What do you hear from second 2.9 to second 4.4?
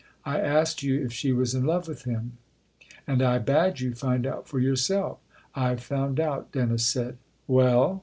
And 1 bade you find